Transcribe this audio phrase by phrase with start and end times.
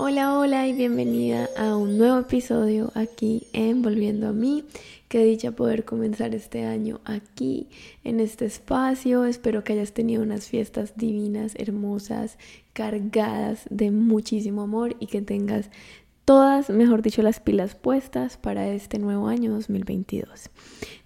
[0.00, 4.62] Hola, hola y bienvenida a un nuevo episodio aquí en Volviendo a mí.
[5.08, 7.66] Qué dicha poder comenzar este año aquí,
[8.04, 9.24] en este espacio.
[9.24, 12.38] Espero que hayas tenido unas fiestas divinas, hermosas,
[12.74, 15.68] cargadas de muchísimo amor y que tengas
[16.24, 20.48] todas, mejor dicho, las pilas puestas para este nuevo año 2022.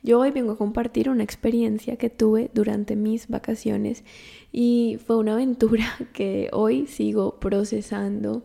[0.03, 4.05] Yo hoy vengo a compartir una experiencia que tuve durante mis vacaciones
[4.53, 8.43] y fue una aventura que hoy sigo procesando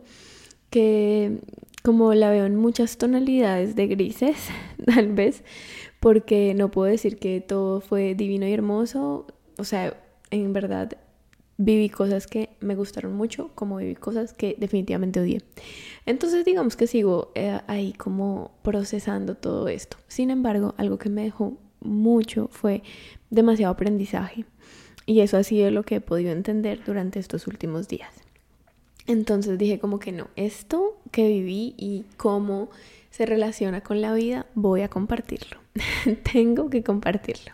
[0.70, 1.40] que
[1.82, 4.36] como la veo en muchas tonalidades de grises,
[4.84, 5.42] tal vez,
[6.00, 9.26] porque no puedo decir que todo fue divino y hermoso,
[9.56, 9.96] o sea,
[10.30, 10.96] en verdad
[11.58, 15.42] viví cosas que me gustaron mucho, como viví cosas que definitivamente odié.
[16.06, 19.96] Entonces digamos que sigo eh, ahí como procesando todo esto.
[20.06, 22.82] Sin embargo, algo que me dejó mucho fue
[23.30, 24.44] demasiado aprendizaje.
[25.04, 28.27] Y eso ha sido lo que he podido entender durante estos últimos días.
[29.08, 32.68] Entonces dije como que no, esto que viví y cómo
[33.10, 35.58] se relaciona con la vida, voy a compartirlo.
[36.32, 37.50] Tengo que compartirlo.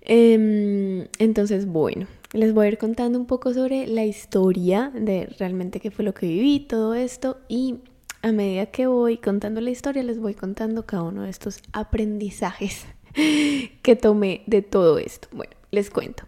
[0.00, 5.80] Em, entonces, bueno, les voy a ir contando un poco sobre la historia de realmente
[5.80, 7.76] qué fue lo que viví, todo esto, y
[8.22, 12.86] a medida que voy contando la historia, les voy contando cada uno de estos aprendizajes
[13.82, 15.28] que tomé de todo esto.
[15.30, 16.24] Bueno, les cuento.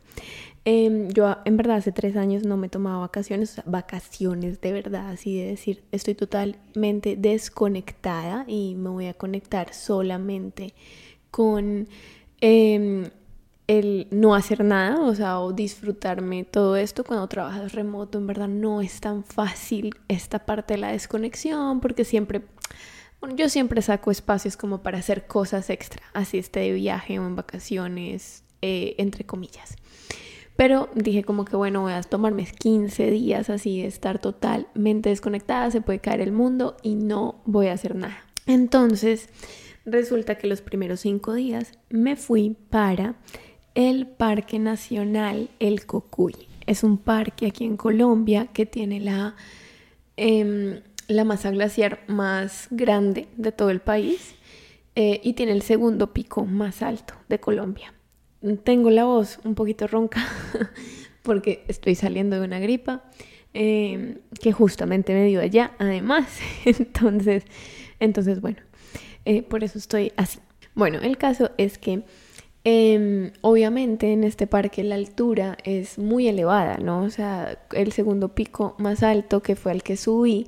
[0.71, 4.73] Em, yo en verdad hace tres años no me tomaba vacaciones, o sea, vacaciones de
[4.75, 10.75] verdad, así de decir, estoy totalmente desconectada y me voy a conectar solamente
[11.31, 11.89] con
[12.43, 13.09] em,
[13.67, 18.49] el no hacer nada, o sea, o disfrutarme todo esto cuando trabajas remoto, en verdad
[18.49, 22.43] no es tan fácil esta parte de la desconexión porque siempre...
[23.21, 27.27] Bueno, yo siempre saco espacios como para hacer cosas extra, así esté de viaje o
[27.27, 29.78] en vacaciones, eh, entre comillas.
[30.59, 35.71] Pero dije como que bueno, voy a tomarme 15 días así de estar totalmente desconectada,
[35.71, 38.25] se puede caer el mundo y no voy a hacer nada.
[38.45, 39.29] Entonces,
[39.85, 43.15] resulta que los primeros 5 días me fui para
[43.77, 46.35] el Parque Nacional El Cocuy.
[46.67, 49.37] Es un parque aquí en Colombia que tiene la,
[50.17, 54.35] em, la masa glaciar más grande de todo el país
[54.97, 57.95] eh, y tiene el segundo pico más alto de Colombia
[58.65, 60.25] tengo la voz un poquito ronca
[61.23, 63.05] porque estoy saliendo de una gripa
[63.55, 66.27] em, que justamente me dio allá, además.
[66.65, 67.45] entonces,
[68.01, 68.59] entonces bueno,
[69.25, 70.39] eh, por eso estoy así.
[70.75, 72.03] Bueno, el caso es que
[72.65, 77.03] em, obviamente en este parque la altura es muy elevada, ¿no?
[77.03, 80.47] O sea, el segundo pico más alto que fue al que subí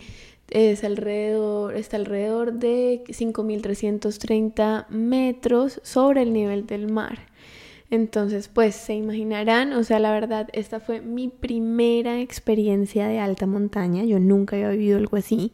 [0.51, 7.30] es alrededor, está alrededor de 5.330 metros sobre el nivel del mar.
[7.91, 13.47] Entonces, pues se imaginarán, o sea, la verdad, esta fue mi primera experiencia de alta
[13.47, 14.05] montaña.
[14.05, 15.51] Yo nunca había vivido algo así.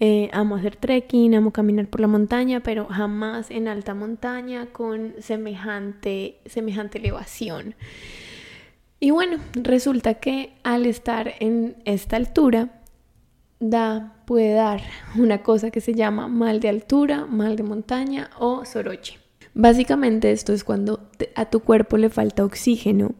[0.00, 5.12] Eh, amo hacer trekking, amo caminar por la montaña, pero jamás en alta montaña con
[5.18, 7.74] semejante, semejante elevación.
[8.98, 12.80] Y bueno, resulta que al estar en esta altura,
[13.60, 14.80] da, puede dar
[15.18, 19.23] una cosa que se llama mal de altura, mal de montaña o soroche.
[19.54, 23.14] Básicamente esto es cuando a tu cuerpo le falta oxígeno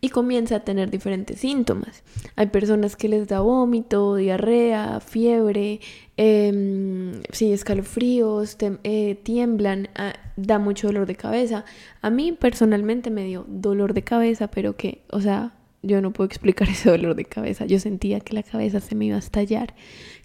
[0.00, 2.02] y comienza a tener diferentes síntomas.
[2.34, 5.80] Hay personas que les da vómito, diarrea, fiebre,
[6.16, 11.64] eh, sí, escalofríos, eh, tiemblan, ah, da mucho dolor de cabeza.
[12.00, 16.26] A mí personalmente me dio dolor de cabeza, pero que, o sea, yo no puedo
[16.26, 17.66] explicar ese dolor de cabeza.
[17.66, 19.74] Yo sentía que la cabeza se me iba a estallar,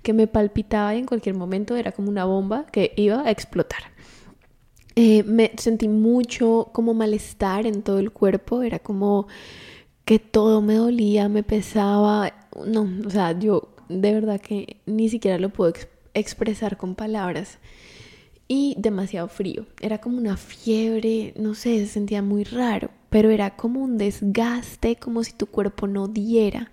[0.04, 3.95] que me palpitaba y en cualquier momento era como una bomba que iba a explotar.
[4.96, 9.28] Eh, me sentí mucho como malestar en todo el cuerpo, era como
[10.06, 12.34] que todo me dolía, me pesaba,
[12.66, 15.74] no, o sea, yo de verdad que ni siquiera lo puedo
[16.14, 17.60] expresar con palabras.
[18.48, 23.56] Y demasiado frío, era como una fiebre, no sé, se sentía muy raro, pero era
[23.56, 26.72] como un desgaste, como si tu cuerpo no diera.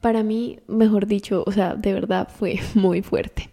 [0.00, 3.50] Para mí, mejor dicho, o sea, de verdad fue muy fuerte.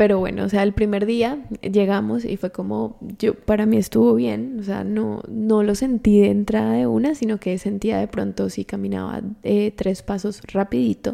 [0.00, 4.14] Pero bueno, o sea, el primer día llegamos y fue como, yo, para mí estuvo
[4.14, 8.08] bien, o sea, no, no lo sentí de entrada de una, sino que sentía de
[8.08, 11.12] pronto si caminaba eh, tres pasos rapidito,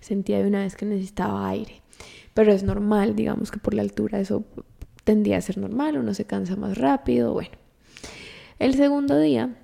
[0.00, 1.80] sentía de una vez que necesitaba aire.
[2.34, 4.44] Pero es normal, digamos que por la altura eso
[5.04, 7.56] tendía a ser normal, uno se cansa más rápido, bueno.
[8.58, 9.56] El segundo día,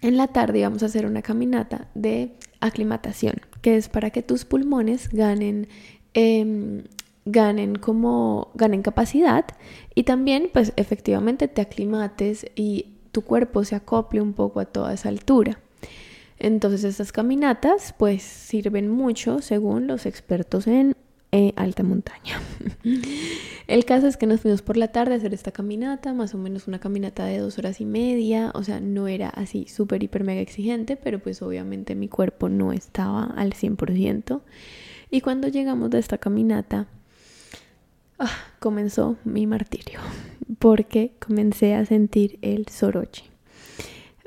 [0.00, 4.46] en la tarde íbamos a hacer una caminata de aclimatación, que es para que tus
[4.46, 5.68] pulmones ganen
[6.14, 6.82] eh,
[7.26, 9.46] ganen como ganen capacidad
[9.94, 14.92] y también pues efectivamente te aclimates y tu cuerpo se acople un poco a toda
[14.92, 15.60] esa altura.
[16.38, 20.94] Entonces estas caminatas pues sirven mucho según los expertos en
[21.36, 22.40] eh, alta montaña.
[23.66, 26.38] El caso es que nos fuimos por la tarde a hacer esta caminata, más o
[26.38, 30.22] menos una caminata de dos horas y media, o sea, no era así súper, hiper,
[30.22, 34.42] mega exigente, pero pues obviamente mi cuerpo no estaba al 100%.
[35.10, 36.86] Y cuando llegamos de esta caminata,
[38.18, 38.30] ah,
[38.60, 40.00] comenzó mi martirio,
[40.58, 43.24] porque comencé a sentir el soroche.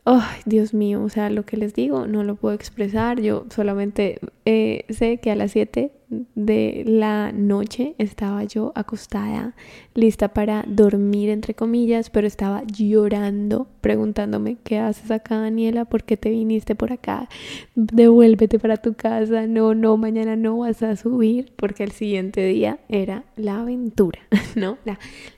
[0.09, 3.19] Ay, Dios mío, o sea, lo que les digo no lo puedo expresar.
[3.19, 9.55] Yo solamente eh, sé que a las 7 de la noche estaba yo acostada,
[9.93, 15.85] lista para dormir, entre comillas, pero estaba llorando, preguntándome, ¿qué haces acá, Daniela?
[15.85, 17.27] ¿Por qué te viniste por acá?
[17.75, 19.47] Devuélvete para tu casa.
[19.47, 24.19] No, no, mañana no vas a subir, porque el siguiente día era la aventura,
[24.55, 24.77] ¿no?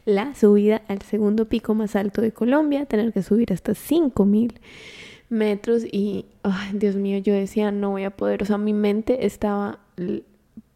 [0.05, 4.59] La, subida al segundo pico más alto de Colombia, tener que subir hasta 5000
[5.29, 9.25] metros y, ay, Dios mío, yo decía, no voy a poder, o sea, mi mente
[9.25, 9.79] estaba,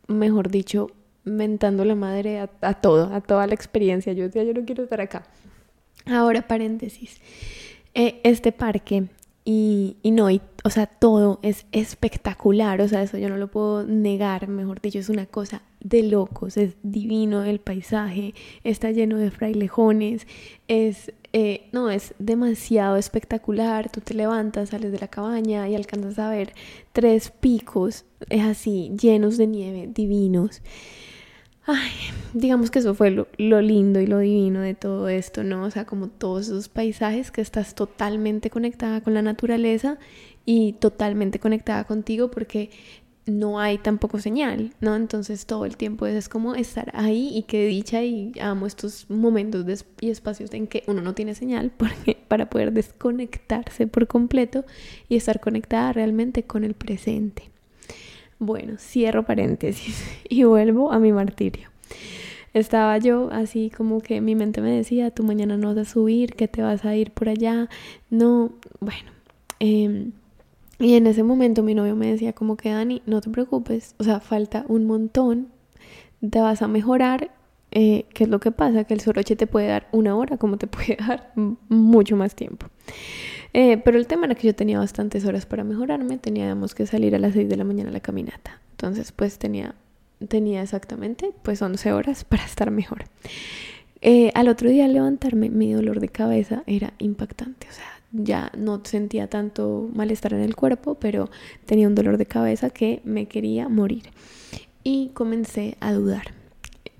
[0.08, 0.92] mejor dicho,
[1.24, 4.14] mentando la madre a, todo, a toda la experiencia.
[4.14, 5.24] Yo decía, yo no quiero estar acá.
[6.06, 7.22] Ahora, paréntesis,
[7.94, 9.08] eh, este parque
[9.46, 13.50] y, y no, y, o sea, todo es espectacular, o sea, eso yo no lo
[13.50, 18.34] puedo negar, mejor dicho, es una cosa de locos, es divino el paisaje,
[18.64, 20.28] está lleno de frailejones,
[20.70, 26.20] es, eh, no, es demasiado espectacular, tú te levantas, sales de la cabaña y alcanzas
[26.20, 26.54] a ver
[26.92, 30.62] tres picos, es así, llenos de nieve, divinos.
[31.66, 31.92] Ay,
[32.34, 33.28] digamos que eso fue lo,
[33.62, 35.64] lindo y lo divino de todo esto, ¿no?
[35.64, 39.98] O sea, como todos esos paisajes que estás totalmente conectada con la naturaleza
[40.46, 42.70] y totalmente conectada contigo porque
[43.26, 44.96] no hay tampoco señal, ¿no?
[44.96, 49.86] Entonces todo el tiempo es, como estar ahí y qué dicha y amo estos momentos
[50.02, 51.72] y espacios en que uno no tiene señal
[52.28, 54.66] para poder desconectarse por completo
[55.08, 57.50] y estar conectada realmente con el presente.
[58.40, 61.70] Bueno, cierro paréntesis y vuelvo a mi martirio.
[62.54, 66.36] Estaba yo así como que mi mente me decía, tú mañana no vas a subir,
[66.36, 67.68] que te vas a ir por allá.
[68.12, 69.12] No, bueno.
[69.60, 70.12] Eh,
[70.84, 74.04] y en ese momento mi novio me decía como que Dani, no te preocupes, o
[74.04, 75.48] sea, falta un montón,
[76.30, 77.32] te vas a mejorar.
[77.72, 78.84] Eh, ¿Qué es lo que pasa?
[78.84, 81.32] Que el soroche te puede dar una hora, como te puede dar
[81.70, 82.68] mucho más tiempo.
[83.54, 87.16] Eh, pero el tema era que yo tenía bastantes horas para mejorarme, teníamos que salir
[87.16, 88.60] a las 6 de la mañana a la caminata.
[88.72, 89.76] Entonces, pues tenía,
[90.28, 93.06] tenía exactamente pues 11 horas para estar mejor.
[94.02, 98.52] Eh, al otro día al levantarme, mi dolor de cabeza era impactante, o sea, ya
[98.58, 101.30] no sentía tanto malestar en el cuerpo, pero
[101.66, 104.12] tenía un dolor de cabeza que me quería morir.
[104.84, 106.44] Y comencé a dudar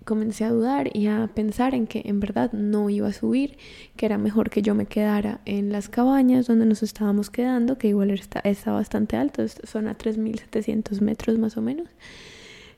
[0.04, 3.58] comencé a dudar y a pensar en que en verdad no iba a subir,
[3.96, 7.88] que era mejor que yo me quedara en las cabañas donde nos estábamos quedando, que
[7.88, 11.88] igual está, está bastante alto, son a 3.700 metros más o menos.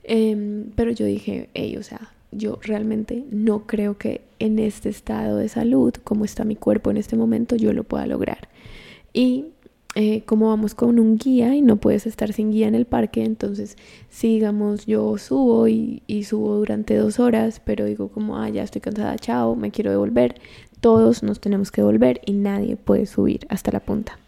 [0.03, 5.37] Em, pero yo dije, hey, o sea, yo realmente no creo que en este estado
[5.37, 8.49] de salud, como está mi cuerpo en este momento, yo lo pueda lograr.
[9.13, 9.45] Y
[9.95, 13.23] eh, como vamos con un guía y no puedes estar sin guía en el parque,
[13.23, 13.77] entonces
[14.09, 19.15] sigamos, yo subo y, subo durante dos horas, pero digo como, ah, ya estoy cansada,
[19.17, 20.35] chao, me quiero devolver.
[20.81, 24.19] Todos nos tenemos que devolver y nadie puede subir hasta la punta.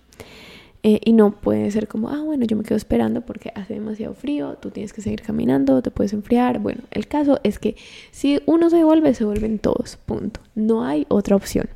[0.83, 4.13] Eh, y no puede ser como, ah, bueno, yo me quedo esperando porque hace demasiado
[4.13, 6.59] frío, tú tienes que seguir caminando, te puedes enfriar.
[6.59, 7.75] Bueno, el caso es que
[8.11, 10.39] si uno se devuelve, se vuelven todos, punto.
[10.55, 11.67] No hay otra opción.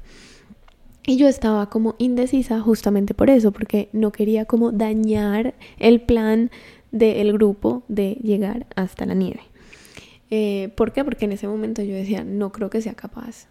[1.06, 6.52] Y yo estaba como indecisa justamente por eso, porque no quería como dañar el plan
[6.92, 9.42] del grupo de llegar hasta la nieve.
[10.30, 11.04] Eh, ¿Por qué?
[11.04, 13.48] Porque en ese momento yo decía, no creo que sea capaz.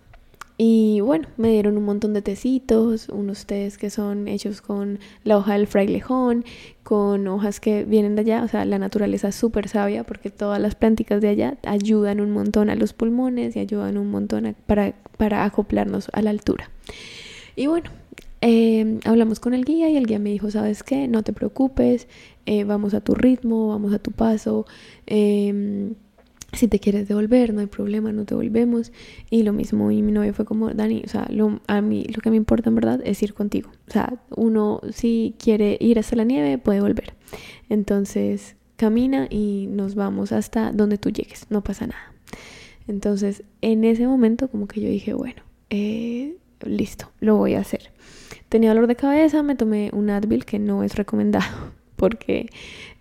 [0.63, 5.39] Y bueno, me dieron un montón de tecitos, unos tés que son hechos con la
[5.39, 6.45] hoja del frailejón,
[6.83, 10.61] con hojas que vienen de allá, o sea, la naturaleza es súper sabia porque todas
[10.61, 14.93] las plánticas de allá ayudan un montón a los pulmones y ayudan un montón para,
[15.17, 16.69] para acoplarnos a la altura.
[17.57, 17.89] Y bueno,
[18.43, 21.09] em, hablamos con el guía y el guía me dijo, ¿sabes qué?
[21.09, 22.07] No te preocupes,
[22.45, 24.67] eh, vamos a tu ritmo, vamos a tu paso.
[25.07, 25.95] Em,
[26.53, 28.93] si te quieres devolver, no hay problema, no te volvemos.
[29.31, 31.29] Y lo mismo, y mi novio fue como, Dani, o sea,
[31.67, 33.71] a mí lo que me importa en verdad es ir contigo.
[33.89, 37.15] O sea, uno si quiere ir hasta la nieve, puede volver.
[37.69, 42.15] Entonces, camina y nos vamos hasta donde tú llegues, no pasa nada.
[42.89, 47.93] Entonces, en ese momento como que yo dije, bueno, eh, listo, lo voy a hacer.
[48.49, 52.49] Tenía dolor de cabeza, me tomé un Advil que no es recomendado porque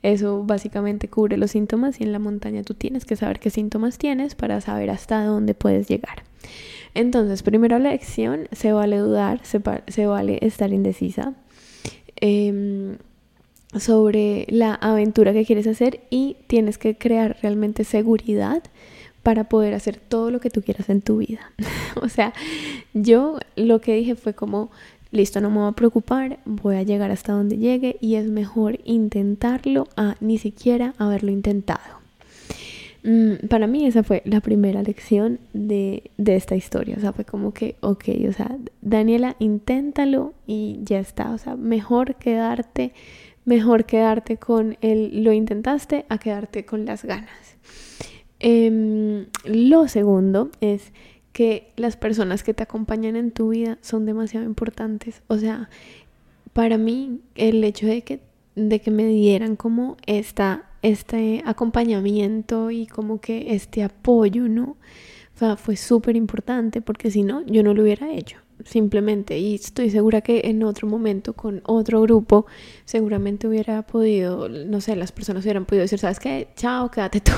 [0.04, 3.98] eso básicamente cubre los síntomas y en la montaña tú tienes que saber qué síntomas
[3.98, 6.24] tienes para saber hasta dónde puedes llegar.
[6.94, 11.34] Entonces, primera lección, se vale dudar, se, vale estar indecisa.
[12.18, 12.98] Em,
[13.78, 18.62] sobre la aventura que quieres hacer y tienes que crear realmente seguridad
[19.24, 21.54] para poder hacer todo lo que tú quieras en tu vida.
[22.02, 22.34] o sea,
[22.94, 24.72] yo lo que dije fue como,
[25.12, 28.80] listo, no me voy a preocupar, voy a llegar hasta donde llegue y es mejor
[28.86, 32.00] intentarlo a ni siquiera haberlo intentado.
[33.04, 37.24] Mm, para mí esa fue la primera lección de, de, esta historia, o sea, fue
[37.24, 42.92] como que, ok, o sea, Daniela, inténtalo y ya está, o sea, mejor quedarte,
[43.46, 47.58] mejor quedarte con el lo intentaste a quedarte con las ganas.
[48.40, 50.92] Em, lo segundo es
[51.34, 55.22] que las personas que te acompañan en tu vida son demasiado importantes.
[55.28, 55.70] O sea,
[56.54, 58.22] para mí el hecho de que,
[58.56, 64.78] de que me dieran como esta, este acompañamiento y como que este apoyo, ¿no?
[65.36, 69.56] O sea, fue súper importante porque si no, yo no lo hubiera hecho simplemente y
[69.56, 72.46] estoy segura que en otro momento con otro grupo
[72.86, 76.50] seguramente hubiera podido, no sé, las personas hubieran podido decir, ¿sabes qué?
[76.56, 77.34] Chao, quédate tú.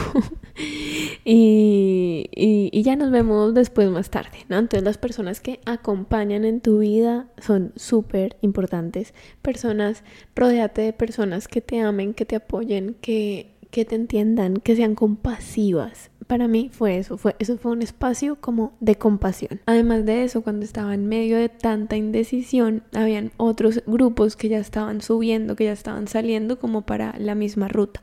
[1.26, 4.58] y, y, ya nos vemos después más tarde, ¿no?
[4.58, 9.14] Entonces las personas que acompañan en tu vida son súper importantes.
[9.42, 10.04] Personas,
[10.36, 14.96] rodeate de personas que te amen, que te apoyen, que, que te entiendan, que sean
[14.96, 19.60] compasivas para mí fue eso, fue, eso fue un espacio como de compasión.
[19.66, 24.60] Además de eso, cuando estaba en medio de tanta indecisión, habían otros grupos que ya
[24.60, 28.00] estaban subiendo, que ya estaban saliendo como para la misma ruta.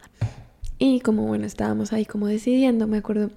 [0.79, 3.31] Y como bueno, estábamos ahí como decidiendo, me acuerdo,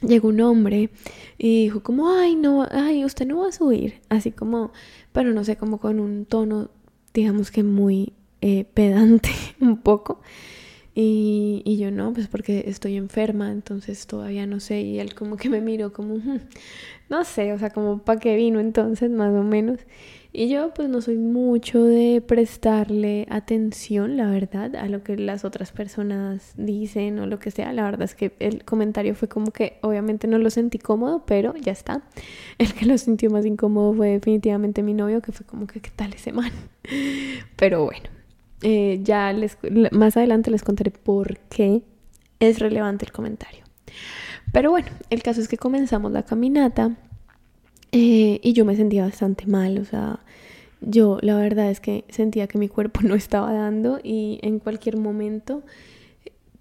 [0.00, 0.88] llegó un hombre
[1.36, 4.72] y dijo como, ay, no, ay, usted no va a subir, así como,
[5.12, 6.70] pero no sé, como con un tono,
[7.12, 9.28] digamos que muy eh, pedante
[9.60, 10.22] un poco.
[10.94, 14.80] Y, y, yo no, pues porque estoy enferma, entonces todavía no sé.
[14.82, 16.16] Y él como que me miró como,
[17.08, 19.80] no sé, o sea, como para qué vino entonces, más o menos.
[20.36, 25.44] Y yo pues no soy mucho de prestarle atención, la verdad, a lo que las
[25.44, 27.72] otras personas dicen o lo que sea.
[27.72, 31.54] La verdad es que el comentario fue como que obviamente no lo sentí cómodo, pero
[31.54, 32.02] ya está.
[32.58, 35.90] El que lo sintió más incómodo fue definitivamente mi novio, que fue como que, ¿qué
[35.94, 36.50] tal ese man?
[37.56, 38.23] Pero bueno.
[38.62, 39.58] Eh, ya les,
[39.92, 41.82] más adelante les contaré por qué
[42.40, 43.64] es relevante el comentario.
[44.52, 46.96] Pero bueno, el caso es que comenzamos la caminata
[47.92, 50.20] eh, y yo me sentía bastante mal, o sea,
[50.80, 54.96] yo la verdad es que sentía que mi cuerpo no estaba dando y en cualquier
[54.96, 55.62] momento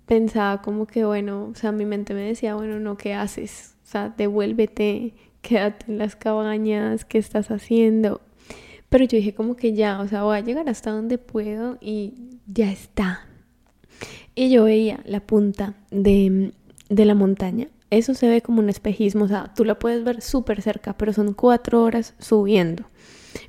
[0.06, 3.76] pensaba como que, bueno, o sea, mi mente me decía, bueno, no, ¿qué haces?
[3.84, 8.22] O sea, devuélvete, quédate en las cabañas, ¿qué estás haciendo?
[8.94, 12.14] Pero yo dije como que ya, o sea, voy a llegar hasta donde puedo y
[12.46, 13.26] ya está.
[14.36, 16.54] Y yo veía la punta de,
[16.90, 17.70] de la montaña.
[17.90, 21.12] Eso se ve como un espejismo, o sea, tú la puedes ver súper cerca, pero
[21.12, 22.84] son cuatro horas subiendo.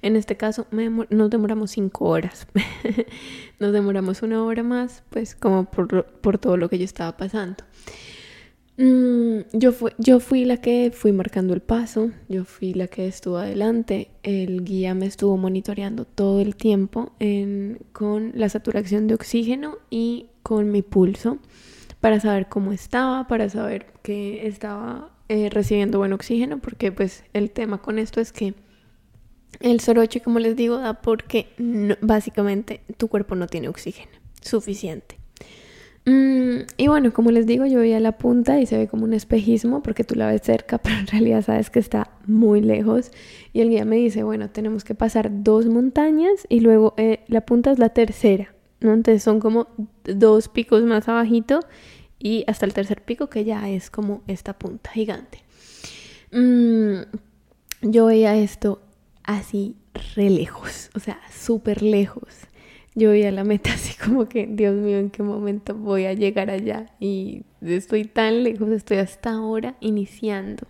[0.01, 0.67] En este caso
[1.11, 2.47] nos demoramos cinco horas.
[3.59, 7.65] nos demoramos una hora más, pues como por, por todo lo que yo estaba pasando.
[8.77, 13.07] Mm, yo, fui, yo fui la que fui marcando el paso, yo fui la que
[13.07, 17.13] estuvo adelante, el guía me estuvo monitoreando todo el tiempo
[17.93, 21.39] con la saturación de oxígeno y con mi pulso
[22.01, 27.51] para saber cómo estaba, para saber que estaba eh, recibiendo buen oxígeno, porque pues el
[27.51, 28.55] tema con esto es que
[29.61, 31.49] el soroche, como les digo, da porque
[32.03, 34.13] básicamente tu cuerpo no tiene oxígeno
[34.43, 35.24] suficiente.
[36.07, 39.15] Mm, y bueno, como les digo, yo veía la punta y se ve como un
[39.15, 43.11] espejismo porque tú la ves cerca, pero en realidad sabes que está muy lejos.
[43.53, 47.47] Y el guía me dice, bueno, tenemos que pasar dos montañas y luego eh, la
[47.47, 48.93] punta es la tercera, ¿no?
[48.93, 49.69] Entonces son como
[50.05, 51.61] dos picos más abajito
[52.19, 55.43] y hasta el tercer pico que ya es como esta punta gigante.
[56.33, 57.03] Mm,
[57.83, 58.83] yo veía esto
[59.23, 59.77] así
[60.17, 62.29] re lejos, o sea, súper lejos
[62.95, 66.51] yo veía la meta así como que, Dios mío, ¿en qué momento voy a llegar
[66.51, 66.87] allá?
[67.01, 70.67] Y estoy tan lejos, estoy hasta ahora iniciando.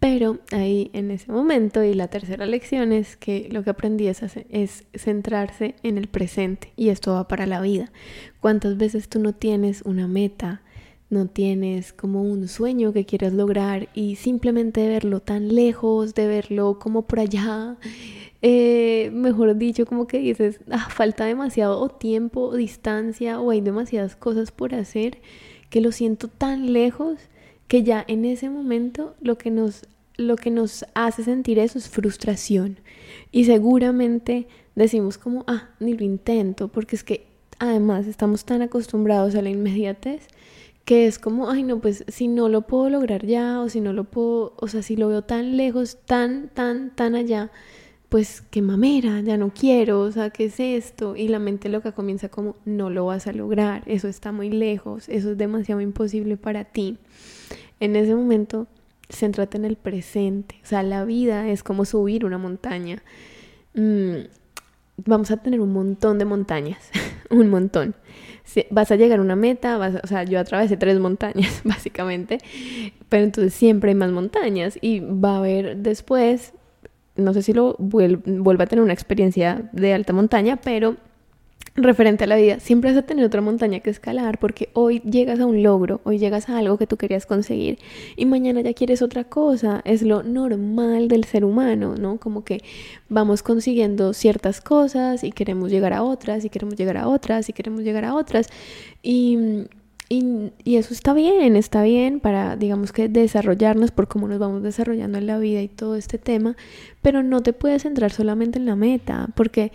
[0.00, 4.20] Pero ahí en ese momento y la tercera lección es que lo que aprendí es,
[4.50, 7.92] es centrarse en el presente y esto va para la vida.
[8.40, 10.62] ¿Cuántas veces tú no tienes una meta?
[11.12, 16.78] No tienes como un sueño que quieres lograr y simplemente verlo tan lejos, de verlo
[16.78, 17.76] como por allá,
[18.42, 24.16] eh, mejor dicho, como que dices, ah, falta demasiado tiempo, o distancia o hay demasiadas
[24.16, 25.18] cosas por hacer
[25.68, 27.18] que lo siento tan lejos
[27.68, 29.86] que ya en ese momento lo que nos
[30.18, 32.78] lo que nos hace sentir eso es frustración
[33.30, 37.26] y seguramente decimos como ah ni lo intento porque es que
[37.58, 40.28] además estamos tan acostumbrados a la inmediatez
[40.84, 43.92] que es como, ay no, pues si no lo puedo lograr ya o si no
[43.92, 47.50] lo puedo, o sea, si lo veo tan lejos, tan, tan, tan allá,
[48.08, 51.16] pues qué mamera, ya no quiero, o sea, ¿qué es esto?
[51.16, 55.08] Y la mente loca comienza como, no lo vas a lograr, eso está muy lejos,
[55.08, 56.98] eso es demasiado imposible para ti.
[57.80, 58.66] En ese momento,
[59.08, 63.02] céntrate en el presente, o sea, la vida es como subir una montaña.
[63.74, 64.26] Mm,
[64.98, 66.90] vamos a tener un montón de montañas,
[67.30, 67.94] un montón.
[68.70, 72.38] Vas a llegar a una meta, o sea, yo atravesé tres montañas, básicamente,
[73.08, 76.52] pero entonces siempre hay más montañas y va a haber después,
[77.16, 80.96] no sé si lo vuelva a tener una experiencia de alta montaña, pero
[81.74, 85.40] referente a la vida, siempre vas a tener otra montaña que escalar porque hoy llegas
[85.40, 87.78] a un logro, hoy llegas a algo que tú querías conseguir
[88.16, 89.80] y mañana ya quieres otra cosa.
[89.84, 92.18] Es lo normal del ser humano, ¿no?
[92.18, 92.62] Como que
[93.08, 97.52] vamos consiguiendo ciertas cosas y queremos llegar a otras y queremos llegar a otras y
[97.52, 98.48] queremos llegar a otras
[99.02, 99.66] y...
[100.14, 105.16] Y, eso está bien, está bien para, digamos que, desarrollarnos por cómo nos vamos desarrollando
[105.16, 106.54] en la vida y todo este tema,
[107.00, 109.72] pero no te puedes centrar solamente en la meta, porque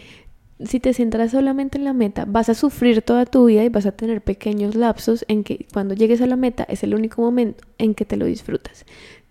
[0.63, 3.85] si te centras solamente en la meta, vas a sufrir toda tu vida y vas
[3.85, 7.63] a tener pequeños lapsos en que cuando llegues a la meta es el único momento
[7.77, 8.85] en que te lo disfrutas.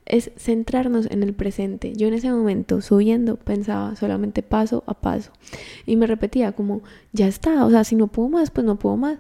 [0.05, 1.95] Es centrarnos en el presente.
[1.97, 5.33] Yo en ese momento, subiendo, pensaba solamente paso a paso.
[5.85, 8.97] Y me repetía como, ya está, o sea, si no puedo más, pues no puedo
[8.97, 9.19] más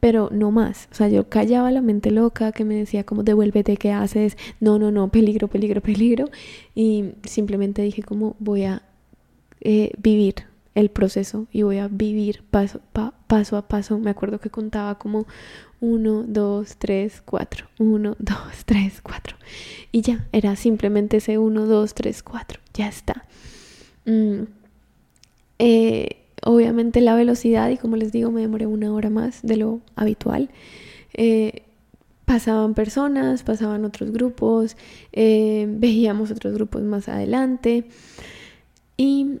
[0.00, 0.88] pero no más.
[0.92, 4.36] O sea, yo callaba la mente loca que me decía como devuélvete, ¿qué haces?
[4.60, 6.26] No, no, no, peligro, peligro, peligro.
[6.74, 8.82] Y simplemente dije como voy a
[9.60, 10.34] eh, vivir,
[10.78, 12.80] el proceso y voy a vivir paso,
[13.26, 13.98] paso a paso.
[13.98, 15.26] Me acuerdo que contaba como
[15.80, 19.36] 1, 2, 3, 4, 1, 2, 3, 4.
[19.90, 22.60] Y ya, era simplemente ese 1, 2, 3, 4.
[22.74, 23.24] Ya está.
[24.06, 24.42] Mm,
[25.58, 29.80] eh, obviamente la velocidad, y como les digo, me demoré una hora más de lo
[29.96, 30.48] habitual.
[31.12, 31.64] Eh,
[32.24, 34.76] pasaban personas, pasaban otros grupos,
[35.12, 37.88] eh, veíamos otros grupos más adelante.
[38.96, 39.40] Y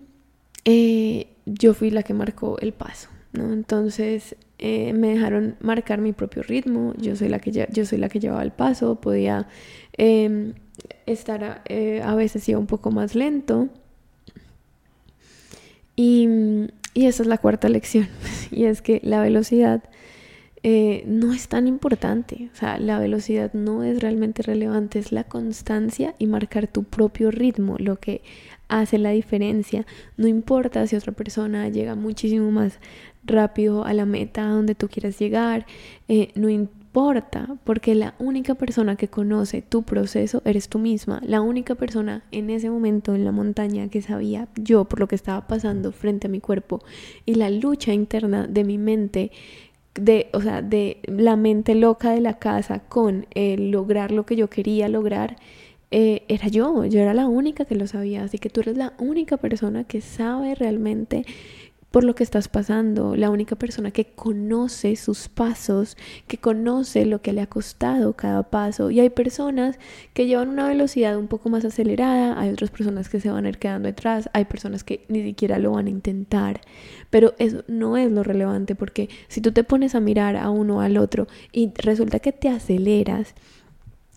[0.70, 3.08] eh, yo fui la que marcó el paso.
[3.32, 8.10] Entonces eh, me dejaron marcar mi propio ritmo, yo soy la que, yo soy la
[8.10, 9.48] que llevaba el paso, podía
[9.94, 10.52] em,
[11.06, 13.70] estar eh, a veces iba un poco más lento.
[15.96, 16.28] Y,
[16.92, 18.06] y esa es la cuarta lección,
[18.50, 19.84] y es que la velocidad
[21.06, 26.14] no es tan importante, o sea, la velocidad no es realmente relevante, es la constancia
[26.18, 28.20] y marcar tu propio ritmo, lo que
[28.68, 29.86] hace la diferencia.
[30.16, 32.78] No importa si otra persona llega muchísimo más
[33.24, 35.66] rápido a la meta donde tú quieras llegar,
[36.08, 41.20] eh, no importa, porque la única persona que conoce tu proceso eres tú misma.
[41.24, 45.14] La única persona en ese momento en la montaña que sabía yo por lo que
[45.14, 46.82] estaba pasando frente a mi cuerpo
[47.26, 49.30] y la lucha interna de mi mente
[49.94, 54.36] de, o sea, de la mente loca de la casa con el lograr lo que
[54.36, 55.36] yo quería lograr,
[55.90, 58.94] eh, era yo, yo era la única que lo sabía, así que tú eres la
[58.98, 61.24] única persona que sabe realmente
[61.90, 65.96] por lo que estás pasando, la única persona que conoce sus pasos,
[66.26, 68.90] que conoce lo que le ha costado cada paso.
[68.90, 69.78] Y hay personas
[70.12, 73.48] que llevan una velocidad un poco más acelerada, hay otras personas que se van a
[73.48, 76.60] ir quedando detrás, hay personas que ni siquiera lo van a intentar.
[77.08, 80.82] Pero eso no es lo relevante porque si tú te pones a mirar a uno
[80.82, 83.34] al otro y resulta que te aceleras,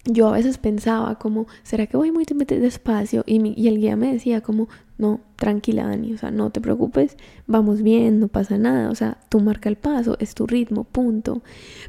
[0.05, 3.23] yo a veces pensaba como, ¿será que voy muy despacio?
[3.27, 4.67] Y, y el guía me decía como,
[5.01, 9.17] no, tranquila Dani, o sea, no te preocupes, vamos bien, no pasa nada, o sea,
[9.29, 11.41] tú marca el paso, es tu ritmo, punto.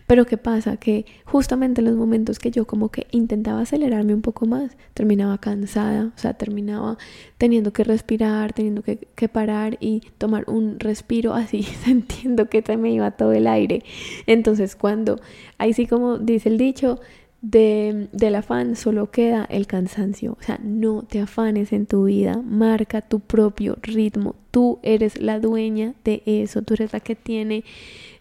[0.06, 0.78] Pero ¿qué pasa?
[0.78, 5.36] Que justamente en los momentos que yo como que intentaba acelerarme un poco más, terminaba
[5.36, 6.96] cansada, o sea, terminaba
[7.36, 12.92] teniendo que respirar, teniendo que, que parar y tomar un respiro así, sintiendo que me
[12.92, 13.84] iba todo el aire.
[14.26, 15.20] Entonces cuando,
[15.58, 16.98] ahí sí como dice el dicho,
[17.42, 20.36] de, del afán solo queda el cansancio.
[20.40, 24.36] O sea, no te afanes en tu vida, marca tu propio ritmo.
[24.50, 27.64] Tú eres la dueña de eso, tú eres la que tiene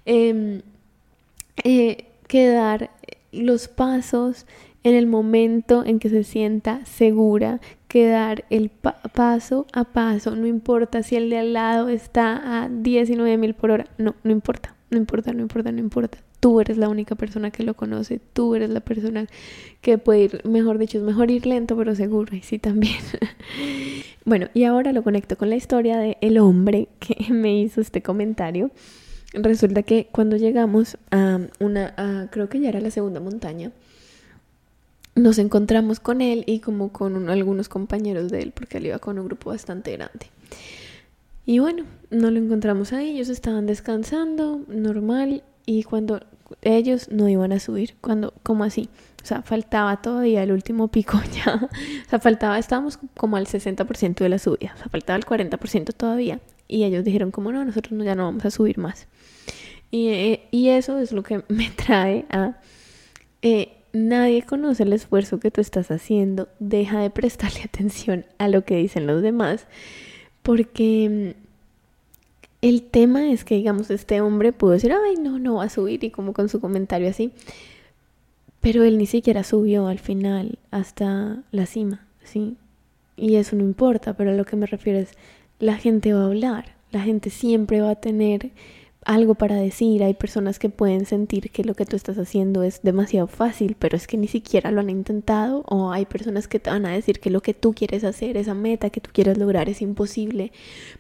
[0.05, 0.61] em,
[1.63, 2.89] eh, que dar
[3.31, 4.45] los pasos
[4.83, 10.47] en el momento en que se sienta segura, que dar el paso a paso, no
[10.47, 14.75] importa si el de al lado está a 19 mil por hora, no, no importa,
[14.89, 18.55] no importa, no importa, no importa tú eres la única persona que lo conoce, tú
[18.55, 19.27] eres la persona
[19.79, 22.97] que puede ir, mejor dicho, es mejor ir lento pero seguro, y sí también.
[24.25, 28.01] bueno, y ahora lo conecto con la historia de el hombre que me hizo este
[28.01, 28.71] comentario.
[29.33, 33.71] Resulta que cuando llegamos a una, creo que ya era la segunda montaña,
[35.15, 39.19] nos encontramos con él y como con algunos compañeros de él, porque él iba con
[39.19, 40.25] un grupo bastante grande.
[41.45, 46.21] Y bueno, no lo encontramos ahí, ellos estaban descansando, normal, y cuando
[46.61, 48.89] ellos no iban a subir, cuando, como así,
[49.23, 51.69] O sea, faltaba todavía el último pico ya.
[52.05, 54.73] O sea, faltaba, estábamos como al 60% de la subida.
[54.75, 56.39] O sea, faltaba el 40% todavía.
[56.67, 59.07] Y ellos dijeron como no, nosotros ya no vamos a subir más.
[59.91, 62.57] Y, eh, y eso es lo que me trae a...
[63.41, 66.47] Eh, nadie conoce el esfuerzo que tú estás haciendo.
[66.59, 69.67] Deja de prestarle atención a lo que dicen los demás.
[70.41, 71.40] Porque mm,
[72.61, 76.03] el tema es que, digamos, este hombre pudo decir, ay, no, no va a subir,
[76.03, 77.31] y como con su comentario así.
[78.59, 82.57] Pero él ni siquiera subió al final hasta la cima, ¿sí?
[83.17, 85.11] Y eso no importa, pero a lo que me refiero es,
[85.59, 88.51] la gente va a hablar, la gente siempre va a tener
[89.03, 92.81] algo para decir, hay personas que pueden sentir que lo que tú estás haciendo es
[92.83, 96.69] demasiado fácil, pero es que ni siquiera lo han intentado, o hay personas que te
[96.69, 99.69] van a decir que lo que tú quieres hacer, esa meta que tú quieres lograr
[99.69, 100.51] es imposible,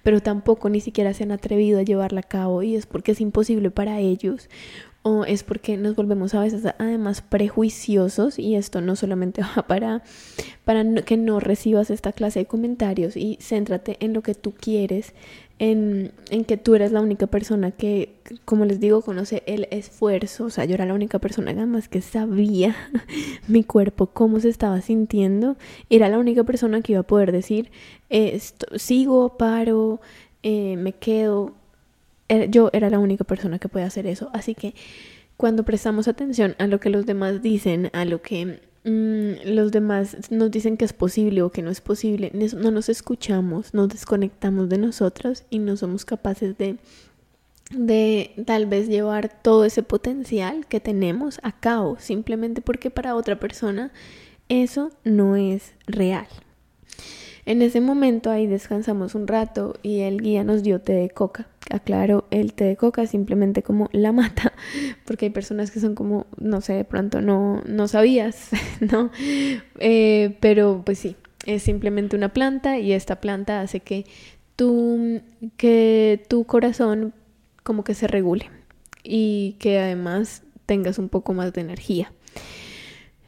[0.01, 3.21] pero tampoco ni siquiera se han atrevido a llevarla a cabo y es porque es
[3.21, 4.49] imposible para ellos
[5.03, 10.03] o es porque nos volvemos a veces además prejuiciosos y esto no solamente va para,
[10.63, 15.13] para que no recibas esta clase de comentarios y céntrate en lo que tú quieres,
[15.61, 20.45] en, en, que tú eres la única persona que, como les digo, conoce el esfuerzo.
[20.45, 22.75] O sea, yo era la única persona además que sabía
[23.47, 25.57] mi cuerpo, cómo se estaba sintiendo.
[25.91, 27.69] Era la única persona que iba a poder decir,
[28.09, 30.01] esto, sigo, paro,
[30.41, 31.53] eh, me quedo.
[32.27, 34.31] Eh, yo era la única persona que puede hacer eso.
[34.33, 34.73] Así que
[35.37, 40.17] cuando prestamos atención a lo que los demás dicen, a lo que Mm, los demás
[40.31, 44.69] nos dicen que es posible o que no es posible, no nos escuchamos, nos desconectamos
[44.69, 46.77] de nosotros y no somos capaces de,
[47.69, 53.39] de tal vez llevar todo ese potencial que tenemos a cabo, simplemente porque para otra
[53.39, 53.91] persona
[54.49, 56.27] eso no es real.
[57.45, 61.47] En ese momento ahí descansamos un rato y el guía nos dio té de coca.
[61.69, 64.53] Aclaro, el té de coca simplemente como la mata,
[65.05, 68.49] porque hay personas que son como, no sé, de pronto no, no sabías,
[68.79, 69.11] ¿no?
[69.79, 74.05] Eh, pero pues sí, es simplemente una planta y esta planta hace que
[74.55, 75.21] tu,
[75.57, 77.13] que tu corazón
[77.63, 78.49] como que se regule
[79.03, 82.11] y que además tengas un poco más de energía.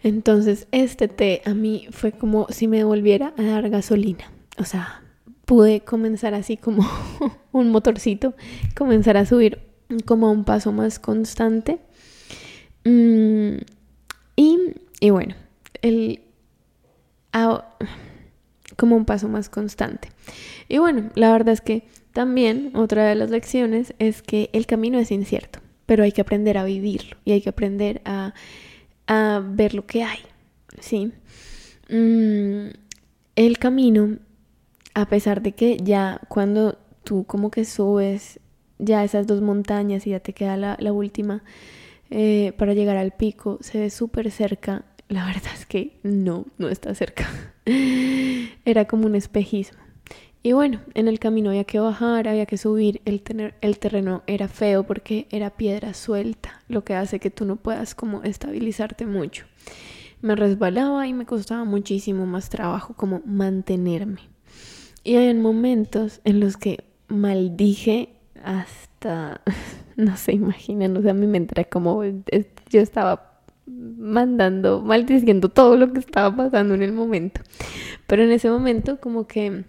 [0.04, 4.32] Entonces este té a mí fue como si me volviera a dar gasolina.
[4.58, 5.02] O sea,
[5.46, 6.88] pude comenzar así como
[7.52, 8.36] un motorcito,
[8.76, 9.60] comenzar a subir
[10.06, 11.80] como a un paso más constante.
[12.86, 13.58] Mm,
[14.36, 14.58] y,
[15.00, 15.36] y, bueno,
[15.82, 16.22] el,
[18.76, 20.10] como un paso más constante.
[20.68, 25.00] Y bueno, la verdad es que también otra de las lecciones es que el camino
[25.00, 28.34] es incierto, pero hay que aprender a vivirlo y hay que aprender a
[29.08, 30.20] a ver lo que hay,
[30.80, 31.12] ¿sí?
[31.90, 32.70] Mm,
[33.36, 34.18] el camino,
[34.94, 38.40] a pesar de que ya cuando tú como que subes
[38.80, 41.44] ya esas dos montañas y ya te queda la, última
[42.10, 44.86] eh, para llegar al pico, se ve súper cerca.
[45.10, 47.28] La verdad es que no, no está cerca.
[48.66, 49.83] Era como un espejismo.
[50.46, 54.24] Y bueno, en el camino había que bajar, había que subir, el, tener, el terreno
[54.28, 59.06] era feo porque era piedra suelta, lo que hace que tú no puedas como estabilizarte
[59.06, 59.46] mucho.
[60.22, 64.20] Me resbalaba y me costaba muchísimo más trabajo como mantenerme.
[65.06, 68.10] Y hay momentos en los que maldije
[68.44, 69.40] hasta,
[69.96, 75.78] no se imaginan, o sea, a mí me entra como yo estaba mandando, maldiciendo todo
[75.78, 77.40] lo que estaba pasando en el momento.
[78.08, 79.64] Pero en ese momento como que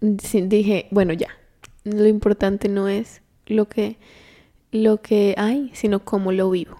[0.00, 1.28] dije, bueno, ya,
[1.84, 3.96] lo importante no es lo que,
[4.72, 6.76] lo que hay, sino cómo lo vivo.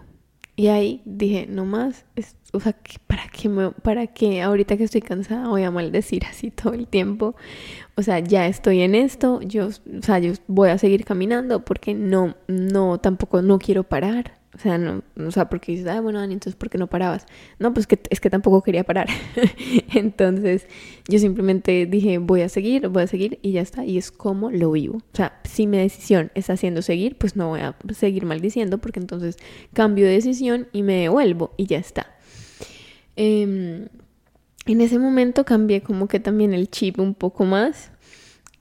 [0.59, 2.07] Y ahí dije, no más,
[2.53, 2.75] o sea,
[3.07, 6.87] ¿para qué, me, ¿para qué ahorita que estoy cansada voy a maldecir así todo el
[6.87, 7.37] tiempo?
[7.95, 11.93] O sea, ya estoy en esto, yo, o sea, yo voy a seguir caminando porque
[11.95, 14.36] no, no, tampoco no quiero parar.
[14.57, 17.27] O sea, no, o sea, porque dices, ah, bueno, Dani, entonces, ¿por qué no parabas?
[17.59, 19.07] No, pues que, es que tampoco quería parar.
[19.95, 20.67] entonces,
[21.09, 23.85] yo simplemente dije, voy a seguir, voy a seguir y ya está.
[23.85, 24.97] Y es como lo vivo.
[24.97, 28.99] O sea, si mi decisión es haciendo seguir, pues no voy a seguir maldiciendo porque
[28.99, 29.37] entonces
[29.75, 32.07] cambio de decisión y me devuelvo y ya está.
[33.15, 33.89] Em,
[34.65, 37.91] en ese momento cambié como que también el chip un poco más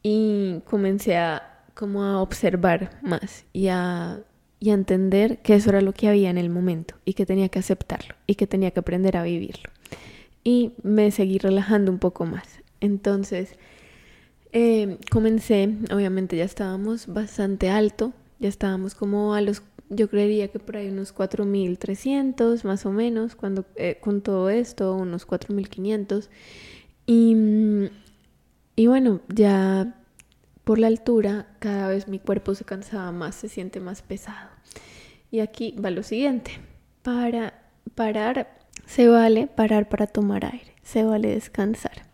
[0.03, 4.21] y comencé a como a observar más y a
[4.65, 7.59] y entender que eso era lo que había en el momento y que tenía que
[7.59, 9.69] aceptarlo y que tenía que aprender a vivirlo.
[10.43, 12.47] Y me seguí relajando un poco más.
[12.81, 13.57] Entonces,
[14.53, 20.57] eh, comencé, obviamente ya estábamos bastante alto, ya estábamos como a los, yo creería que
[20.57, 26.27] por ahí unos 4.300 más o menos, cuando eh, con todo esto, unos 4.500.
[27.05, 27.35] Y,
[28.75, 29.95] y bueno, ya
[30.63, 34.54] por la altura, cada vez mi cuerpo se cansaba más, se siente más pesado.
[35.31, 36.51] Y aquí va lo siguiente.
[37.01, 37.53] Para
[37.93, 42.05] parar Se vale parar para tomar aire, se vale descansar.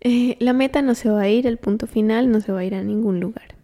[0.00, 2.64] Eh, la meta no se va a ir, el punto final no se va a
[2.64, 3.56] ir a ningún lugar.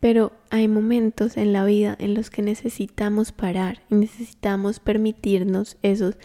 [0.00, 6.16] Pero hay momentos en la vida en los que necesitamos parar y necesitamos permitirnos esos,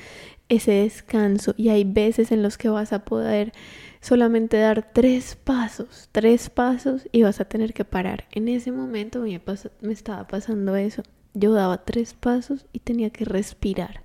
[0.50, 1.54] ese descanso.
[1.58, 3.54] Y hay veces en los que vas a poder
[4.02, 8.26] solamente dar tres pasos, tres pasos y vas a tener que parar.
[8.32, 9.42] En ese momento me,
[9.82, 11.04] me estaba pasando eso.
[11.34, 14.04] Yo daba tres pasos y tenía que respirar.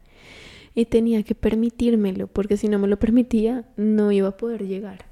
[0.75, 5.05] Y tenía que permitírmelo, porque si no me lo permitía, no iba a poder llegar.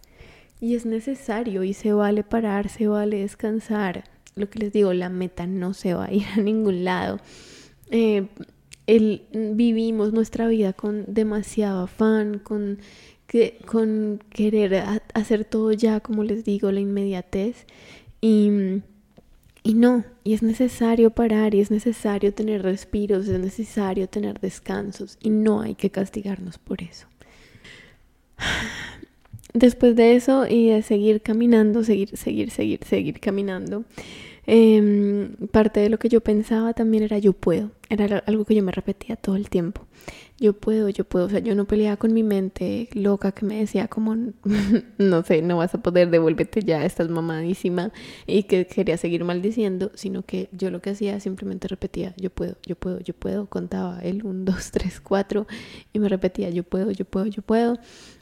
[0.61, 4.05] Y es necesario y se vale parar, se vale descansar.
[4.37, 7.19] Lo que les digo, la meta no se va a ir a ningún lado.
[7.91, 8.29] Eh,
[8.89, 12.79] el, vivimos nuestra vida con demasiado afán, con,
[13.67, 17.67] con querer hacer todo ya, como les digo, la inmediatez.
[18.23, 18.51] Y,
[19.63, 25.19] y no, y es necesario parar, y es necesario tener respiros, es necesario tener descansos,
[25.21, 27.07] y no hay que castigarnos por eso.
[29.53, 33.85] Después de eso y de seguir caminando, seguir, seguir, seguir, seguir caminando,
[34.51, 38.63] Em, parte de lo que yo pensaba también era yo puedo, era algo que yo
[38.63, 39.87] me repetía todo el tiempo.
[40.39, 43.59] Yo puedo, yo puedo, o sea, yo no peleaba con mi mente loca que me
[43.59, 44.17] decía como,
[44.99, 47.93] no sé, no vas a poder, devuélvete ya, estás mamadísima
[48.27, 52.57] y que quería seguir maldiciendo, sino que yo lo que hacía simplemente repetía, yo puedo,
[52.65, 55.47] yo puedo, yo puedo, contaba el 1, 2, 3, 4
[55.93, 57.79] y me repetía, yo puedo, yo puedo, yo puedo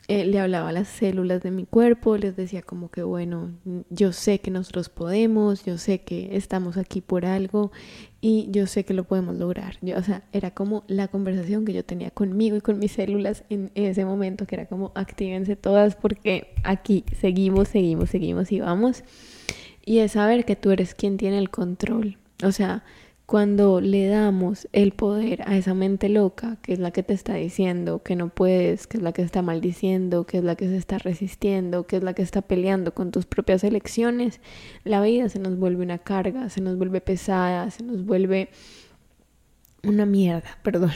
[0.09, 3.51] eh, le hablaba a las células de mi cuerpo, les decía como que bueno,
[3.91, 7.73] yo sé que nosotros podemos, yo sé que estamos aquí por algo
[8.21, 9.79] y yo sé que lo podemos lograr.
[9.83, 13.43] Yo, o sea, era como la conversación que yo tenía conmigo y con mis células
[13.51, 19.03] en ese momento, que era como actívense todas porque aquí seguimos, seguimos, seguimos y vamos.
[19.85, 22.19] Y es saber que tú eres quien tiene el control.
[22.45, 22.85] O sea,
[23.27, 27.35] cuando le damos el poder a esa mente loca, que es la que te está
[27.35, 30.77] diciendo que no puedes, que es la que está maldiciendo, que es la que se
[30.77, 34.41] está resistiendo, que es la que está peleando con tus propias elecciones,
[34.85, 38.49] la vida se nos vuelve una carga, se nos vuelve pesada, se nos vuelve
[39.83, 40.93] una mierda, perdón.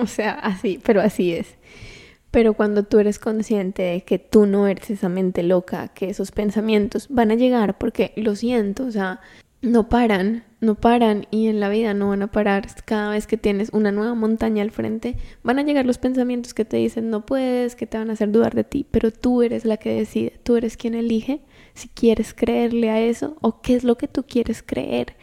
[0.00, 1.56] o sea, así, pero así es.
[2.30, 6.30] Pero cuando tú eres consciente de que tú no eres esa mente loca, que esos
[6.30, 9.20] pensamientos van a llegar, porque lo siento, o sea,
[9.60, 12.66] no paran, no paran y en la vida no van a parar.
[12.84, 16.64] Cada vez que tienes una nueva montaña al frente, van a llegar los pensamientos que
[16.64, 19.64] te dicen no puedes, que te van a hacer dudar de ti, pero tú eres
[19.64, 21.42] la que decide, tú eres quien elige
[21.74, 25.16] si quieres creerle a eso o qué es lo que tú quieres creer.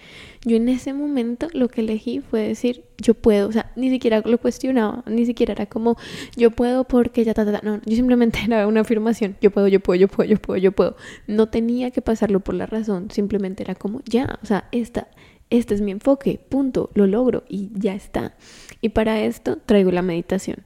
[0.46, 4.22] Yo en ese momento lo que elegí fue decir, yo puedo, o sea, ni siquiera
[4.24, 5.98] lo cuestionaba, ni siquiera era como,
[6.38, 9.80] yo puedo porque ya, ta, ta, no, yo simplemente era una afirmación, yo puedo, yo
[9.80, 10.96] puedo, yo puedo, yo puedo, yo puedo.
[11.26, 15.08] No tenía que pasarlo por la razón, simplemente era como, ya, o sea, esta,
[15.50, 18.36] este es mi enfoque, punto, lo logro y ya está.
[18.82, 20.58] Y para esto traigo la meditación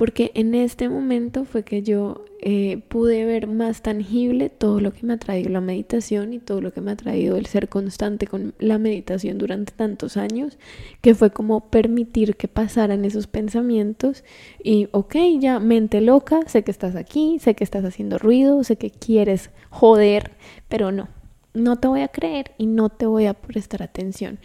[0.00, 5.04] porque en este momento fue que yo eh, pude ver más tangible todo lo que
[5.04, 8.26] me ha traído la meditación y todo lo que me ha traído el ser constante
[8.26, 10.56] con la meditación durante tantos años,
[11.02, 14.24] que fue como permitir que pasaran esos pensamientos
[14.64, 18.76] y, ok, ya, mente loca, sé que estás aquí, sé que estás haciendo ruido, sé
[18.76, 20.30] que quieres joder,
[20.70, 21.08] pero no,
[21.52, 24.38] no te voy a creer y no te voy a prestar atención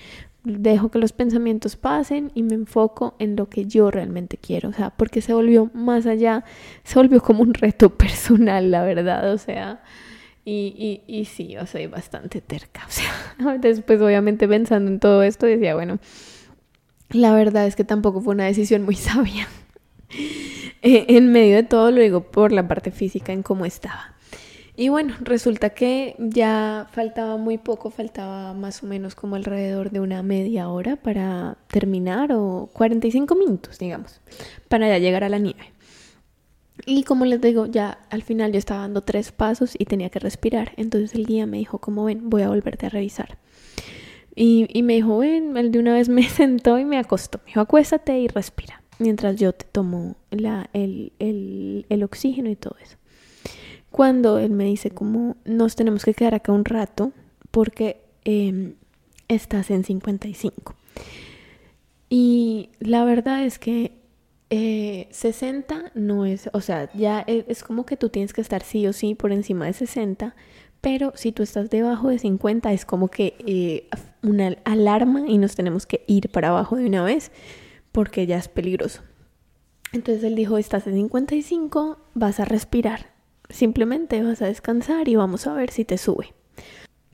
[0.46, 4.74] dejo que los pensamientos pasen y me enfoco en lo que yo realmente quiero, o
[4.74, 6.46] sea, porque se volvió más allá,
[6.84, 9.82] se volvió como un reto personal, la verdad, o sea,
[10.46, 15.24] y, y, y sí, yo soy bastante terca, o sea, después obviamente pensando en todo
[15.24, 16.00] esto decía, bueno,
[17.10, 19.48] la verdad es que tampoco fue una decisión muy sabia.
[20.82, 24.15] Eh, en medio de todo lo digo por la parte física en cómo estaba.
[24.78, 30.02] Y bueno, resulta que ya faltaba muy poco, faltaba más o menos como alrededor de
[30.02, 34.20] una media hora para terminar o 45 minutos, digamos,
[34.68, 35.72] para ya llegar a la nieve.
[36.86, 40.20] Y como les digo, ya al final yo estaba dando tres pasos y tenía que
[40.20, 40.74] respirar.
[40.76, 43.38] Entonces el guía me dijo, como ven, voy a volverte a revisar.
[44.36, 47.38] Y, me dijo, ven, él de una vez me sentó y me acostó.
[47.40, 48.82] Me dijo, acuéstate y respira.
[49.00, 52.98] Mientras yo te tomo el oxígeno y todo eso
[53.96, 57.14] cuando él me dice como nos tenemos que quedar acá un rato
[57.50, 58.74] porque em,
[59.30, 60.76] estás en 55.
[62.10, 63.94] Y la verdad es que
[64.50, 68.64] 60 eh, no es, o sea, ya e, es como que tú tienes que estar
[68.64, 70.36] sí o sí por encima de 60,
[70.82, 73.88] pero si tú estás debajo de 50 es como que eh,
[74.22, 77.32] una alarma y nos tenemos que ir para abajo de una vez
[77.94, 79.04] porque ya es peligroso.
[79.94, 83.15] Entonces él dijo, estás en 55, vas a respirar
[83.50, 86.34] Simplemente vas a descansar y vamos a ver si te sube.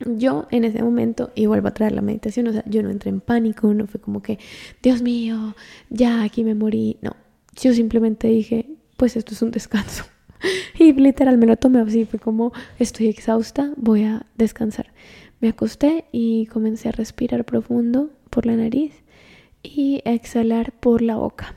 [0.04, 3.10] Yo en ese momento, y vuelvo a traer la meditación, o sea, yo no entré
[3.10, 4.38] en pánico, no fue como que,
[4.82, 5.54] Dios mío,
[5.90, 6.96] ya aquí me morí.
[7.02, 7.14] No,
[7.60, 10.04] yo simplemente dije, pues esto es un descanso.
[10.78, 14.92] y literal me lo tomé así, fue como, estoy exhausta, voy a descansar.
[15.40, 18.92] Me acosté y comencé a respirar profundo por la nariz
[19.62, 21.54] y a exhalar por la boca.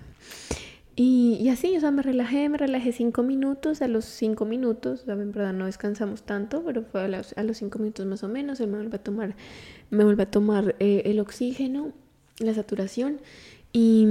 [0.97, 5.17] Y, así, o sea, me relajé, me relajé cinco minutos, a los cinco minutos, o
[5.17, 8.77] verdad no descansamos tanto, pero fue a los, cinco minutos más o menos, él me
[8.77, 9.35] vuelve a tomar,
[9.89, 11.91] me vuelve a tomar eh, el oxígeno,
[12.39, 13.19] la saturación,
[13.73, 14.07] y,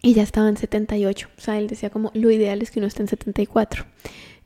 [0.00, 2.86] y ya estaba en 78, o sea, él decía como, lo ideal es que uno
[2.86, 3.84] esté en 74,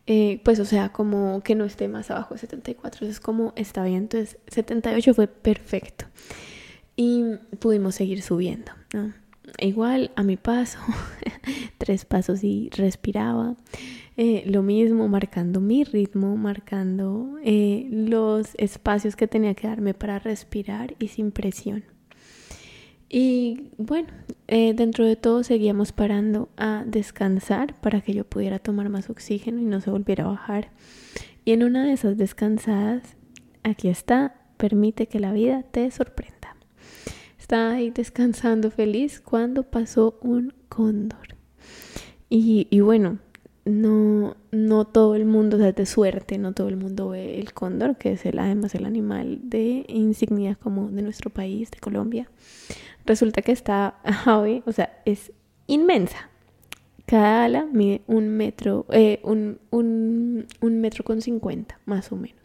[0.08, 3.84] eh, pues o sea, como que no esté más abajo de 74, es como, está
[3.84, 6.06] bien, entonces 78 fue perfecto,
[6.96, 9.27] y pudimos seguir subiendo, ¿no?
[9.58, 10.78] Igual a mi paso,
[11.78, 13.56] tres pasos y respiraba.
[14.16, 20.18] Eh, lo mismo, marcando mi ritmo, marcando eh, los espacios que tenía que darme para
[20.18, 21.84] respirar y sin presión.
[23.08, 24.08] Y bueno,
[24.48, 29.60] eh, dentro de todo seguíamos parando a descansar para que yo pudiera tomar más oxígeno
[29.60, 30.70] y no se volviera a bajar.
[31.44, 33.16] Y en una de esas descansadas,
[33.62, 36.38] aquí está, permite que la vida te sorprenda
[37.48, 41.34] estaba ahí descansando feliz cuando pasó un cóndor.
[42.28, 43.20] Y, bueno,
[43.64, 47.54] no, no todo el mundo, o sea, de suerte, no todo el mundo ve el
[47.54, 52.28] cóndor, que es el, además el animal de insignia como de nuestro país, de Colombia.
[53.06, 53.94] Resulta que esta
[54.26, 55.32] ave, o sea, es
[55.66, 56.28] inmensa.
[57.06, 62.37] Cada ala mide un metro, eh, un, un, un metro con cincuenta, más o menos.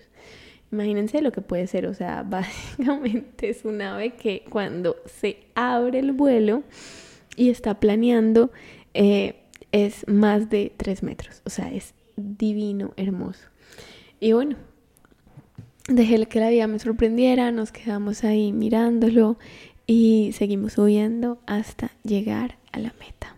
[0.73, 5.99] Imagínense lo que puede ser, o sea, básicamente es un ave que cuando se abre
[5.99, 6.63] el vuelo
[7.36, 8.51] y está planeando
[8.95, 9.36] eh,
[9.71, 13.47] es más de 3 metros, o sea, es divino, hermoso.
[14.19, 14.55] Y bueno,
[15.88, 19.38] dejé que la vida me sorprendiera, nos quedamos ahí mirándolo
[19.86, 23.36] y seguimos subiendo hasta llegar a la meta.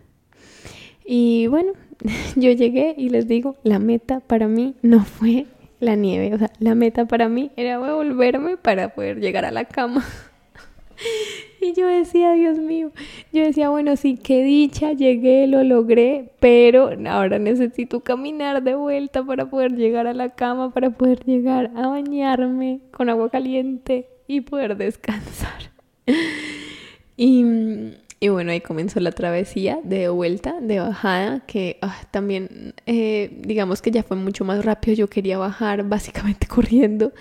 [1.04, 1.72] Y bueno,
[2.36, 5.46] yo llegué y les digo, la meta para mí no fue
[5.80, 6.34] la nieve.
[6.34, 10.04] O sea, la meta para mí era volverme para poder llegar a la cama.
[11.60, 12.90] y yo decía, Dios mío,
[13.32, 19.24] yo decía, bueno, sí, qué dicha, llegué, lo logré, pero ahora necesito caminar de vuelta
[19.24, 24.40] para poder llegar a la cama, para poder llegar a bañarme con agua caliente y
[24.42, 25.70] poder descansar.
[27.16, 27.44] y
[28.18, 33.82] y bueno, ahí comenzó la travesía de vuelta, de bajada, que ah, también, eh, digamos
[33.82, 34.96] que ya fue mucho más rápido.
[34.96, 37.12] Yo quería bajar básicamente corriendo,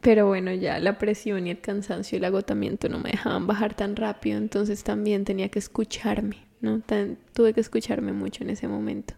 [0.00, 3.74] pero bueno, ya la presión y el cansancio y el agotamiento no me dejaban bajar
[3.74, 6.80] tan rápido, entonces también tenía que escucharme, ¿no?
[7.32, 9.14] tuve que escucharme mucho en ese momento,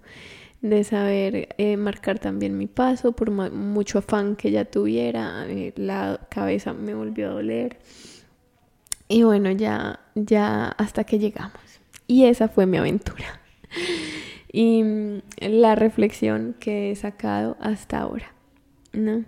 [0.62, 6.20] de saber eh, marcar también mi paso, por mucho afán que ya tuviera, eh, la
[6.30, 7.78] cabeza me volvió a doler
[9.12, 11.60] y bueno, ya, ya hasta que llegamos.
[12.06, 13.40] Y esa fue mi aventura.
[14.54, 18.34] Y mm, la reflexión que he sacado hasta ahora,
[18.92, 19.24] ¿no?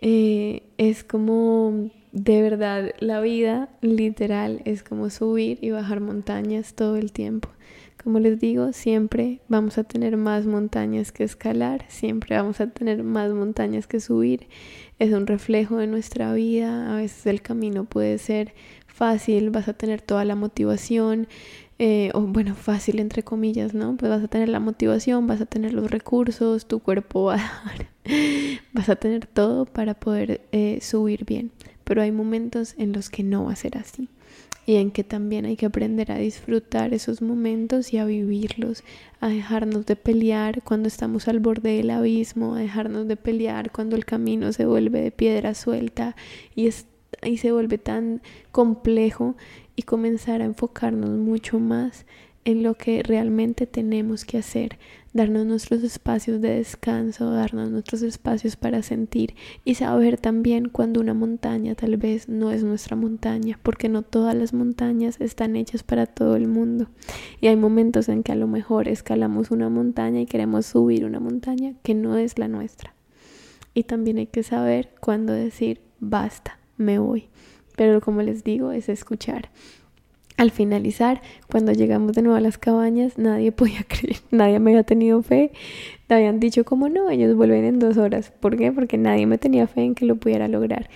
[0.00, 6.96] Eh, es como, de verdad, la vida literal es como subir y bajar montañas todo
[6.96, 7.48] el tiempo.
[8.00, 13.02] Como les digo, siempre vamos a tener más montañas que escalar, siempre vamos a tener
[13.02, 14.46] más montañas que subir.
[15.00, 16.92] Es un reflejo de nuestra vida.
[16.92, 18.54] A veces el camino puede ser
[18.96, 21.28] fácil, vas a tener toda la motivación,
[21.78, 23.96] eh, o bueno, fácil entre comillas, ¿no?
[23.96, 27.36] Pues vas a tener la motivación, vas a tener los recursos, tu cuerpo va a
[27.36, 27.86] dar,
[28.72, 31.50] vas a tener todo para poder eh, subir bien.
[31.84, 34.08] Pero hay momentos en los que no va a ser así
[34.66, 38.82] y en que también hay que aprender a disfrutar esos momentos y a vivirlos,
[39.20, 43.94] a dejarnos de pelear cuando estamos al borde del abismo, a dejarnos de pelear cuando
[43.94, 46.16] el camino se vuelve de piedra suelta
[46.56, 46.66] y,
[47.22, 49.36] y se vuelve tan complejo
[49.74, 52.06] y comenzar a enfocarnos mucho más
[52.46, 54.78] en lo que realmente tenemos que hacer,
[55.12, 61.12] darnos nuestros espacios de descanso, darnos nuestros espacios para sentir y saber también cuando una
[61.12, 66.06] montaña tal vez no es nuestra montaña, porque no todas las montañas están hechas para
[66.06, 66.88] todo el mundo.
[67.40, 71.18] Y hay momentos en que a lo mejor escalamos una montaña y queremos subir una
[71.18, 72.94] montaña que no es la nuestra.
[73.74, 77.28] Y también hay que saber cuándo decir, basta, me voy.
[77.76, 79.50] Pero como les digo, es escuchar.
[80.36, 84.82] Al finalizar, cuando llegamos de nuevo a las cabañas, nadie podía creer, nadie me había
[84.82, 85.52] tenido fe.
[86.08, 88.32] Me habían dicho como no, ellos vuelven en dos horas.
[88.40, 88.72] ¿Por qué?
[88.72, 90.88] Porque nadie me tenía fe en que lo pudiera lograr.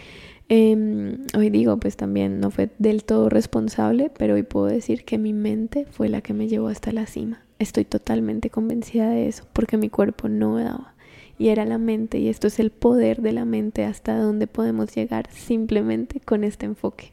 [0.53, 5.17] Em, hoy digo, pues también no fue del todo responsable, pero hoy puedo decir que
[5.17, 7.41] mi mente fue la que me llevó hasta la cima.
[7.61, 10.95] Estoy totalmente convencida de eso, porque mi cuerpo no me daba.
[11.41, 14.95] Y era la mente y esto es el poder de la mente hasta donde podemos
[14.95, 17.13] llegar simplemente con este enfoque.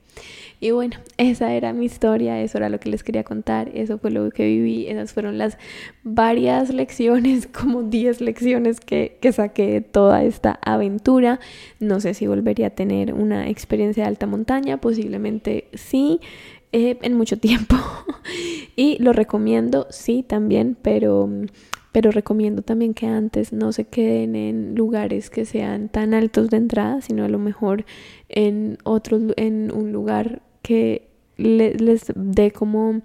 [0.59, 4.11] Y bueno, esa era mi historia, eso era lo que les quería contar, eso fue
[4.11, 5.57] lo que viví, esas fueron las
[6.03, 11.39] varias lecciones, como 10 lecciones que, que saqué de toda esta aventura.
[11.79, 16.19] No sé si volvería a tener una experiencia de alta montaña, posiblemente sí.
[16.73, 17.77] Eh, en mucho tiempo
[18.75, 21.29] y lo recomiendo sí también pero
[21.97, 26.57] pero recomiendo también que antes no se queden en lugares que sean tan altos de
[26.57, 27.85] entrada, sino a lo mejor
[28.29, 33.01] en otros en un lugar que les dé como,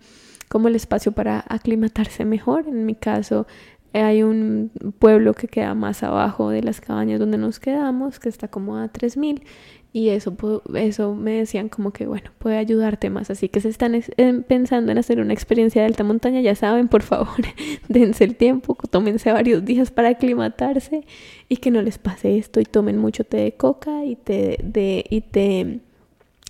[0.51, 2.68] como el espacio para aclimatarse mejor.
[2.68, 3.47] En mi caso,
[3.95, 8.49] hay un pueblo que queda más abajo de las cabañas donde nos quedamos, que está
[8.49, 9.43] como a 3000
[9.95, 10.34] y eso,
[10.74, 13.30] eso me decían como que, bueno, puede ayudarte más.
[13.30, 14.01] Así que si están
[14.49, 17.28] pensando en hacer una experiencia de alta montaña, ya saben, por favor,
[17.88, 21.05] dense el tiempo, tómense varios días para aclimatarse
[21.49, 25.05] y que no les pase esto y tomen mucho té de coca y té de,
[25.11, 25.80] y té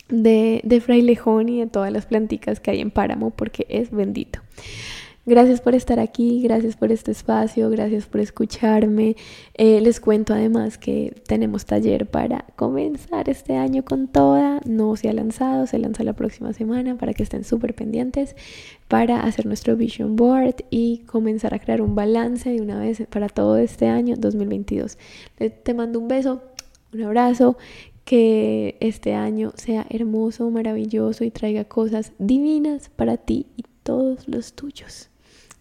[0.08, 4.38] de, de frailejón y de todas las planticas que hay en páramo porque es bendito.
[5.24, 9.14] Gracias por estar aquí, gracias por este espacio, gracias por escucharme.
[9.54, 14.60] Eh, les cuento además que tenemos taller para comenzar este año con toda.
[14.66, 18.34] No se ha lanzado, se lanza la próxima semana para que estén súper pendientes
[18.88, 23.28] para hacer nuestro vision board y comenzar a crear un balance de una vez para
[23.28, 24.98] todo este año 2022.
[25.62, 26.42] Te mando un beso,
[26.92, 27.56] un abrazo.
[28.04, 34.54] Que este año sea hermoso, maravilloso y traiga cosas divinas para ti y todos los
[34.54, 35.11] tuyos.